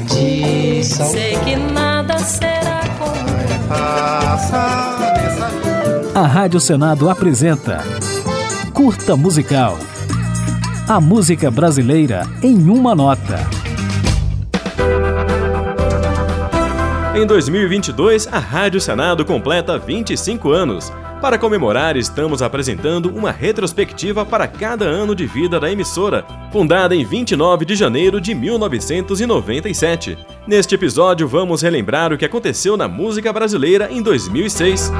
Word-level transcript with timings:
tradição. 0.00 1.06
Sei 1.06 1.36
que 1.38 1.56
nada 1.56 2.18
será 2.18 2.80
como 2.98 3.16
A 6.14 6.26
Rádio 6.26 6.60
Senado 6.60 7.08
apresenta 7.08 7.82
Curta 8.72 9.16
Musical. 9.16 9.78
A 10.88 11.00
música 11.00 11.50
brasileira 11.50 12.22
em 12.42 12.68
uma 12.68 12.94
nota. 12.94 13.38
Em 17.14 17.26
2022, 17.26 18.28
a 18.30 18.38
Rádio 18.38 18.80
Senado 18.80 19.24
completa 19.24 19.78
25 19.78 20.50
anos. 20.52 20.92
Para 21.20 21.38
comemorar, 21.38 21.96
estamos 21.96 22.42
apresentando 22.42 23.08
uma 23.08 23.32
retrospectiva 23.32 24.24
para 24.24 24.46
cada 24.46 24.84
ano 24.84 25.14
de 25.14 25.26
vida 25.26 25.58
da 25.58 25.70
emissora, 25.70 26.26
fundada 26.52 26.94
em 26.94 27.04
29 27.04 27.64
de 27.64 27.74
janeiro 27.74 28.20
de 28.20 28.34
1997. 28.34 30.16
Neste 30.46 30.74
episódio, 30.74 31.26
vamos 31.26 31.62
relembrar 31.62 32.12
o 32.12 32.18
que 32.18 32.24
aconteceu 32.24 32.76
na 32.76 32.86
música 32.86 33.32
brasileira 33.32 33.88
em 33.90 34.02
2006. 34.02 34.92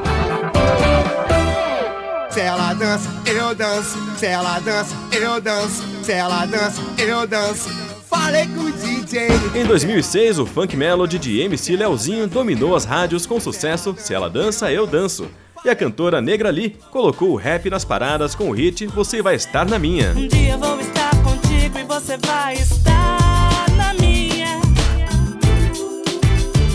Se 2.30 2.40
ela 2.40 2.72
dança, 2.74 3.08
eu 3.26 3.54
danço. 3.54 3.98
Se 4.16 4.26
ela 4.26 4.58
dança, 4.60 4.96
eu 5.12 5.40
danço. 5.40 5.82
Se 6.02 6.12
ela 6.12 6.46
dança, 6.46 6.82
eu 6.98 7.26
danço. 7.26 7.68
Falei 8.08 8.46
com 8.46 8.62
o 8.62 8.72
DJ. 8.72 9.28
Em 9.54 9.64
2006, 9.66 10.38
o 10.38 10.46
funk 10.46 10.76
melody 10.76 11.18
de 11.18 11.40
MC 11.40 11.76
Leozinho 11.76 12.26
dominou 12.26 12.74
as 12.74 12.84
rádios 12.84 13.26
com 13.26 13.36
o 13.36 13.40
sucesso 13.40 13.94
Se 13.98 14.14
Ela 14.14 14.28
Dança, 14.28 14.72
Eu 14.72 14.86
Danço. 14.86 15.28
E 15.66 15.68
a 15.68 15.74
cantora 15.74 16.20
Negra 16.20 16.48
Lee 16.48 16.76
colocou 16.92 17.30
o 17.30 17.34
rap 17.34 17.68
nas 17.68 17.84
paradas 17.84 18.36
com 18.36 18.50
o 18.50 18.52
hit 18.52 18.86
Você 18.86 19.20
Vai 19.20 19.34
Estar 19.34 19.68
Na 19.68 19.80
Minha. 19.80 20.12
Um 20.12 20.28
dia 20.28 20.56
vou 20.56 20.78
estar 20.78 21.10
contigo 21.24 21.76
e 21.76 21.82
você 21.82 22.16
vai 22.18 22.54
estar 22.54 23.66
na 23.76 23.92
minha. 23.94 24.60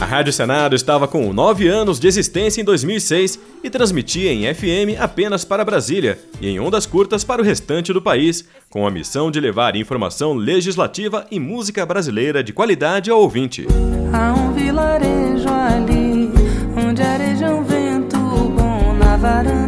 A 0.02 0.04
Rádio 0.04 0.34
Senado 0.34 0.76
estava 0.76 1.08
com 1.08 1.32
9 1.32 1.70
anos 1.70 2.02
de 2.02 2.08
existência 2.10 2.60
em 2.60 2.66
2006 2.66 3.40
e 3.64 3.70
transmitia 3.70 4.34
em 4.34 4.54
FM 4.54 5.00
apenas 5.00 5.46
para 5.46 5.64
Brasília 5.64 6.20
e 6.42 6.50
em 6.50 6.60
ondas 6.60 6.86
curtas 6.86 7.24
para 7.24 7.42
o 7.42 7.46
restante 7.46 7.94
do 7.94 8.02
país, 8.02 8.46
com 8.70 8.86
a 8.86 8.92
missão 8.92 9.32
de 9.32 9.40
levar 9.40 9.78
informação 9.78 10.34
legislativa 10.34 11.26
e 11.32 11.40
música 11.40 11.86
brasileira 11.86 12.44
de 12.44 12.52
qualidade 12.52 13.10
ao 13.10 13.22
ouvinte. 13.22 13.66
Há 14.12 14.34
um 14.34 14.52
vilarejo 14.52 15.48
ali, 15.48 15.91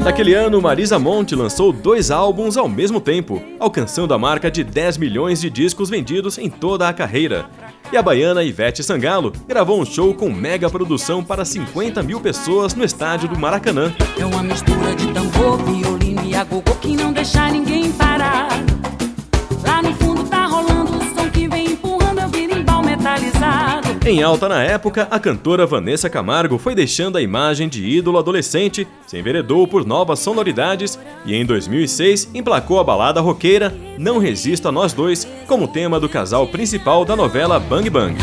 Naquele 0.04 0.34
ano, 0.34 0.62
Marisa 0.62 1.00
Monte 1.00 1.34
lançou 1.34 1.72
dois 1.72 2.12
álbuns 2.12 2.58
ao 2.58 2.68
mesmo 2.68 3.00
tempo, 3.00 3.42
alcançando 3.58 4.14
a 4.14 4.20
marca 4.20 4.52
de 4.52 4.62
10 4.62 4.98
milhões 4.98 5.40
de 5.40 5.50
discos 5.50 5.90
vendidos 5.90 6.38
em 6.38 6.50
toda 6.50 6.90
a 6.90 6.94
carreira. 6.94 7.50
E 7.90 7.96
a 7.96 8.02
baiana 8.02 8.44
Ivete 8.44 8.84
Sangalo 8.84 9.32
gravou 9.48 9.80
um 9.80 9.86
show 9.86 10.14
com 10.14 10.30
mega 10.30 10.70
produção 10.70 11.24
para 11.24 11.46
50 11.46 12.04
mil 12.04 12.20
pessoas 12.20 12.74
no 12.76 12.84
estádio 12.84 13.30
do 13.30 13.40
Maracanã. 13.40 13.94
É 14.20 14.26
uma 14.26 14.44
mistura 14.44 14.94
de 14.94 15.08
tambor, 15.14 15.58
violino 15.64 16.26
e 16.26 16.36
agogô 16.36 16.76
que 16.82 16.98
não 16.98 17.14
deixa 17.14 17.50
ninguém 17.50 17.73
Em 24.06 24.22
alta 24.22 24.50
na 24.50 24.62
época, 24.62 25.08
a 25.10 25.18
cantora 25.18 25.66
Vanessa 25.66 26.10
Camargo 26.10 26.58
foi 26.58 26.76
deixando 26.76 27.18
a 27.18 27.22
imagem 27.22 27.70
de 27.70 27.86
ídolo 27.86 28.18
adolescente, 28.18 28.86
se 29.08 29.18
enveredou 29.18 29.66
por 29.66 29.86
novas 29.86 30.20
sonoridades 30.20 31.00
e 31.26 31.34
em 31.34 31.46
2006 31.46 32.30
emplacou 32.34 32.82
a 32.82 32.84
balada 32.84 33.22
roqueira 33.22 33.74
Não 33.98 34.18
Resisto 34.18 34.68
a 34.68 34.74
Nós 34.74 34.92
Dois 34.92 35.26
como 35.48 35.70
tema 35.70 36.02
do 36.02 36.10
casal 36.10 36.46
principal 36.48 37.06
da 37.06 37.16
novela 37.16 37.58
Bang 37.62 37.90
Bang. 37.90 38.18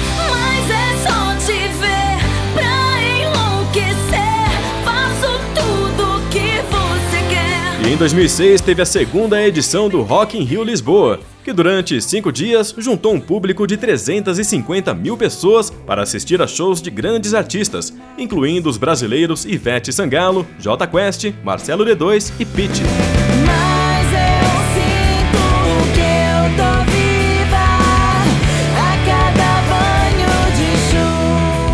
2006 8.00 8.62
teve 8.62 8.80
a 8.80 8.86
segunda 8.86 9.46
edição 9.46 9.86
do 9.86 10.00
Rock 10.00 10.38
in 10.38 10.42
Rio 10.42 10.64
Lisboa, 10.64 11.20
que 11.44 11.52
durante 11.52 12.00
cinco 12.00 12.33
dias 12.33 12.74
juntou 12.78 13.12
um 13.12 13.20
público 13.20 13.66
de 13.66 13.77
350 13.77 14.94
mil 14.94 15.18
pessoas 15.18 15.68
para 15.68 16.02
assistir 16.02 16.40
a 16.40 16.46
shows 16.46 16.80
de 16.80 16.89
grandes 16.90 17.34
artistas, 17.34 17.92
incluindo 18.16 18.70
os 18.70 18.78
brasileiros 18.78 19.44
Ivete 19.44 19.92
Sangalo, 19.92 20.46
J 20.58 20.86
Quest, 20.86 21.30
Marcelo 21.44 21.84
D2 21.84 22.33
e 22.40 22.46
Pitty. 22.46 22.80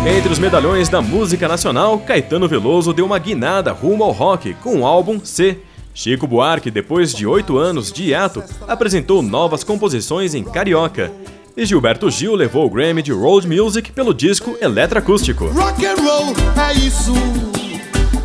Entre 0.05 0.29
os 0.29 0.39
medalhões 0.39 0.89
da 0.89 1.01
música 1.01 1.47
nacional, 1.47 1.99
Caetano 1.99 2.49
Veloso 2.49 2.91
deu 2.91 3.05
uma 3.05 3.17
guinada 3.17 3.71
rumo 3.71 4.03
ao 4.03 4.11
rock 4.11 4.53
com 4.55 4.81
o 4.81 4.85
álbum 4.85 5.21
C. 5.23 5.59
Chico 5.97 6.27
Buarque, 6.27 6.69
depois 6.69 7.11
de 7.11 7.25
oito 7.25 7.57
anos 7.57 7.91
de 7.91 8.03
hiato, 8.03 8.43
apresentou 8.67 9.23
novas 9.23 9.63
composições 9.63 10.35
em 10.35 10.43
carioca. 10.43 11.11
E 11.57 11.65
Gilberto 11.65 12.07
Gil 12.11 12.35
levou 12.35 12.67
o 12.67 12.69
Grammy 12.69 13.01
de 13.01 13.11
Road 13.11 13.47
Music 13.47 13.91
pelo 13.93 14.13
disco 14.13 14.55
Eletroacústico. 14.61 15.47
Rock 15.47 15.83
and 15.87 15.95
roll 15.95 16.35
é 16.69 16.73
isso. 16.75 17.13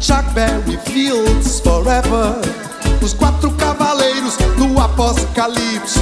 Chuck 0.02 0.22
Berry 0.34 0.78
Fields 0.84 1.60
Forever. 1.60 2.34
Os 3.02 3.14
quatro 3.14 3.50
cavaleiros 3.52 4.36
do 4.36 4.78
Apocalipse. 4.78 5.98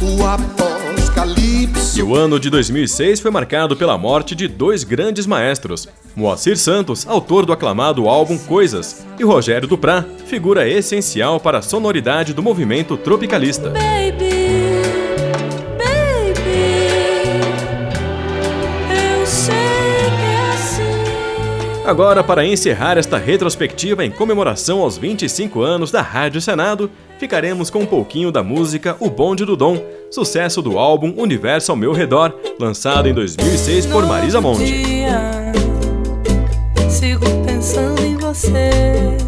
O 0.00 0.24
Apocalipse. 0.24 0.87
E 1.96 2.02
o 2.02 2.14
ano 2.14 2.38
de 2.38 2.48
2006 2.48 3.20
foi 3.20 3.30
marcado 3.30 3.76
pela 3.76 3.98
morte 3.98 4.34
de 4.34 4.46
dois 4.46 4.84
grandes 4.84 5.26
maestros: 5.26 5.88
Moacir 6.14 6.56
Santos, 6.56 7.06
autor 7.08 7.44
do 7.44 7.52
aclamado 7.52 8.08
álbum 8.08 8.38
Coisas, 8.38 9.04
e 9.18 9.24
Rogério 9.24 9.66
Duprá, 9.66 10.04
figura 10.26 10.68
essencial 10.68 11.40
para 11.40 11.58
a 11.58 11.62
sonoridade 11.62 12.32
do 12.32 12.42
movimento 12.42 12.96
tropicalista. 12.96 13.70
Baby, 13.70 14.27
Agora, 21.88 22.22
para 22.22 22.44
encerrar 22.44 22.98
esta 22.98 23.16
retrospectiva 23.16 24.04
em 24.04 24.10
comemoração 24.10 24.82
aos 24.82 24.98
25 24.98 25.62
anos 25.62 25.90
da 25.90 26.02
Rádio 26.02 26.38
Senado, 26.38 26.90
ficaremos 27.18 27.70
com 27.70 27.78
um 27.78 27.86
pouquinho 27.86 28.30
da 28.30 28.42
música 28.42 28.94
O 29.00 29.08
Bonde 29.08 29.46
do 29.46 29.56
Dom, 29.56 29.82
sucesso 30.10 30.60
do 30.60 30.78
álbum 30.78 31.14
Universo 31.16 31.72
ao 31.72 31.78
Meu 31.78 31.92
Redor, 31.92 32.34
lançado 32.60 33.08
em 33.08 33.14
2006 33.14 33.86
por 33.86 34.04
Marisa 34.06 34.38
Monte. 34.38 34.66
dia, 34.70 35.50
Sigo 36.90 37.24
pensando 37.46 38.04
em 38.04 38.18
você. 38.18 39.27